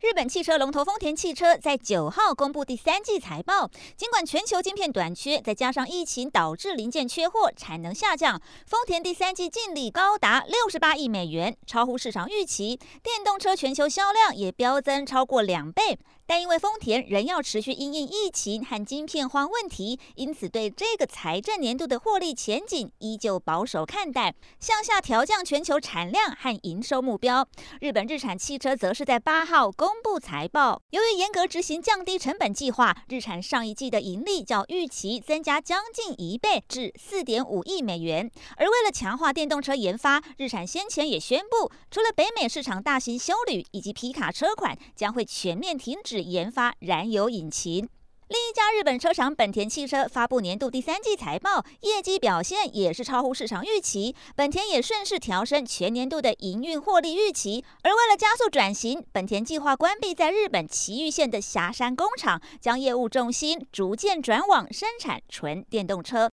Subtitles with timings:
[0.00, 12.78] 日本汽车龙头丰田汽车在九号公布第三季财报，尽管全球晶片短缺，再加上疫情导致零件缺货、产能下降，丰田第三季净利高达六十八亿美元，超乎市场预期。
[13.02, 15.98] 电动车全球销量也飙增超过两倍。
[16.30, 27.48] 但因为丰田仍要持续因应疫情和晶片荒问题，因此对这个财政年度的获利前景依旧保守看待，向下调降全球产量和营收目标。
[27.80, 38.30] 日本日产汽车则是在八号公公布财报，由于严格执行降低成本计划，日产上一季的盈利较预期增加将近一倍至四点五亿美元。
[38.58, 46.22] 而为了强化电动车研发，日产先前也宣布，除了北美市场大型休旅以及皮卡车款将会全面停止。
[46.22, 47.88] 研发燃油引擎。
[48.28, 54.14] 另一家日本车厂本田汽车发布年度第三季财报，业绩表现也是超乎市场预期。
[54.36, 57.64] 本田也顺势调升全年度的营运获利预期。
[57.82, 66.26] 而为了加速转型，本田计划关闭在日本埼玉县的霞山工厂，将业务重心逐渐转往生产纯电动车。